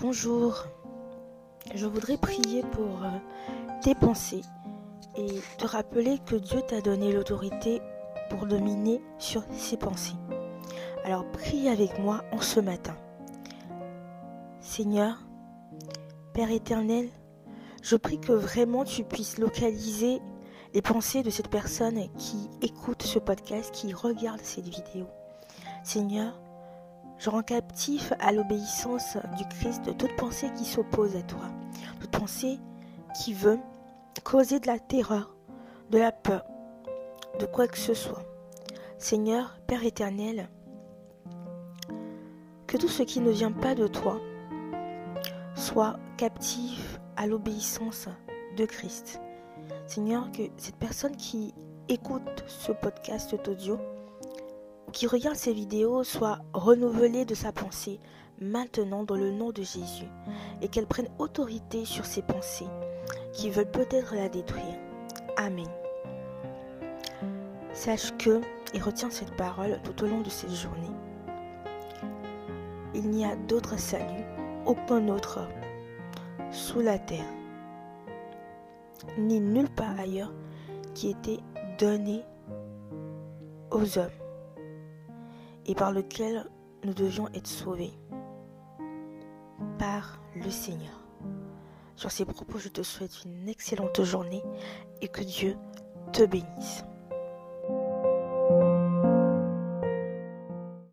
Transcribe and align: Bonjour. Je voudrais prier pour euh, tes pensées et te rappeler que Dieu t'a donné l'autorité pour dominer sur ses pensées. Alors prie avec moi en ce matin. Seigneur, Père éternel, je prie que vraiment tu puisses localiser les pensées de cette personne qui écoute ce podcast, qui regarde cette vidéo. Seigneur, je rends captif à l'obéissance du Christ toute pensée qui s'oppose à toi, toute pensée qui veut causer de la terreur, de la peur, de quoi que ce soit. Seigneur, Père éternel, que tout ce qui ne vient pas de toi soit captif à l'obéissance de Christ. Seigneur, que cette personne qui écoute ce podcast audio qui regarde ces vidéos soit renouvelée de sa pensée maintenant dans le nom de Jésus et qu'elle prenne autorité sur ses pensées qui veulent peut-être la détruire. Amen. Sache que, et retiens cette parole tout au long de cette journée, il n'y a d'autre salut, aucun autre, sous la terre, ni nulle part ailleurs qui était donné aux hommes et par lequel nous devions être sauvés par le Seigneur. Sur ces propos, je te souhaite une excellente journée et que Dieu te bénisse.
Bonjour. 0.00 0.64
Je 1.74 1.84
voudrais 1.84 2.16
prier 2.16 2.62
pour 2.62 3.04
euh, 3.04 3.18
tes 3.82 3.94
pensées 3.94 4.40
et 5.14 5.26
te 5.58 5.66
rappeler 5.66 6.18
que 6.24 6.36
Dieu 6.36 6.62
t'a 6.66 6.80
donné 6.80 7.12
l'autorité 7.12 7.82
pour 8.30 8.46
dominer 8.46 9.02
sur 9.18 9.44
ses 9.52 9.76
pensées. 9.76 10.16
Alors 11.04 11.30
prie 11.32 11.68
avec 11.68 11.98
moi 11.98 12.24
en 12.32 12.40
ce 12.40 12.60
matin. 12.60 12.96
Seigneur, 14.60 15.18
Père 16.32 16.50
éternel, 16.50 17.10
je 17.82 17.96
prie 17.96 18.20
que 18.20 18.32
vraiment 18.32 18.84
tu 18.84 19.04
puisses 19.04 19.36
localiser 19.36 20.22
les 20.72 20.80
pensées 20.80 21.22
de 21.22 21.28
cette 21.30 21.48
personne 21.48 22.08
qui 22.16 22.48
écoute 22.62 23.02
ce 23.02 23.18
podcast, 23.18 23.70
qui 23.74 23.92
regarde 23.92 24.40
cette 24.42 24.68
vidéo. 24.68 25.06
Seigneur, 25.84 26.40
je 27.20 27.28
rends 27.28 27.42
captif 27.42 28.14
à 28.18 28.32
l'obéissance 28.32 29.18
du 29.36 29.44
Christ 29.44 29.96
toute 29.98 30.16
pensée 30.16 30.50
qui 30.56 30.64
s'oppose 30.64 31.14
à 31.16 31.22
toi, 31.22 31.42
toute 32.00 32.10
pensée 32.10 32.58
qui 33.14 33.34
veut 33.34 33.58
causer 34.24 34.58
de 34.58 34.66
la 34.66 34.78
terreur, 34.78 35.36
de 35.90 35.98
la 35.98 36.12
peur, 36.12 36.44
de 37.38 37.44
quoi 37.44 37.68
que 37.68 37.78
ce 37.78 37.92
soit. 37.92 38.24
Seigneur, 38.98 39.58
Père 39.66 39.84
éternel, 39.84 40.48
que 42.66 42.78
tout 42.78 42.88
ce 42.88 43.02
qui 43.02 43.20
ne 43.20 43.30
vient 43.30 43.52
pas 43.52 43.74
de 43.74 43.86
toi 43.86 44.18
soit 45.54 45.98
captif 46.16 47.00
à 47.16 47.26
l'obéissance 47.26 48.08
de 48.56 48.64
Christ. 48.64 49.20
Seigneur, 49.86 50.32
que 50.32 50.42
cette 50.56 50.76
personne 50.76 51.16
qui 51.16 51.52
écoute 51.88 52.44
ce 52.46 52.72
podcast 52.72 53.34
audio 53.46 53.78
qui 54.92 55.06
regarde 55.06 55.36
ces 55.36 55.52
vidéos 55.52 56.04
soit 56.04 56.38
renouvelée 56.52 57.24
de 57.24 57.34
sa 57.34 57.52
pensée 57.52 58.00
maintenant 58.40 59.04
dans 59.04 59.16
le 59.16 59.30
nom 59.30 59.50
de 59.50 59.62
Jésus 59.62 60.08
et 60.62 60.68
qu'elle 60.68 60.86
prenne 60.86 61.08
autorité 61.18 61.84
sur 61.84 62.04
ses 62.04 62.22
pensées 62.22 62.68
qui 63.32 63.50
veulent 63.50 63.70
peut-être 63.70 64.14
la 64.14 64.28
détruire. 64.28 64.78
Amen. 65.36 65.68
Sache 67.72 68.16
que, 68.18 68.40
et 68.74 68.80
retiens 68.80 69.10
cette 69.10 69.36
parole 69.36 69.80
tout 69.84 70.04
au 70.04 70.06
long 70.06 70.20
de 70.20 70.30
cette 70.30 70.54
journée, 70.54 70.90
il 72.94 73.08
n'y 73.10 73.24
a 73.24 73.36
d'autre 73.36 73.78
salut, 73.78 74.24
aucun 74.66 75.08
autre, 75.08 75.40
sous 76.50 76.80
la 76.80 76.98
terre, 76.98 77.32
ni 79.16 79.40
nulle 79.40 79.70
part 79.70 79.98
ailleurs 79.98 80.32
qui 80.94 81.10
était 81.10 81.38
donné 81.78 82.24
aux 83.70 83.98
hommes 83.98 84.10
et 85.70 85.74
par 85.76 85.92
lequel 85.92 86.50
nous 86.84 86.92
devions 86.92 87.28
être 87.32 87.46
sauvés 87.46 87.92
par 89.78 90.20
le 90.34 90.50
Seigneur. 90.50 91.06
Sur 91.94 92.10
ces 92.10 92.24
propos, 92.24 92.58
je 92.58 92.68
te 92.68 92.82
souhaite 92.82 93.24
une 93.24 93.48
excellente 93.48 94.02
journée 94.02 94.42
et 95.00 95.06
que 95.06 95.22
Dieu 95.22 95.56
te 96.12 96.24
bénisse. 96.24 96.82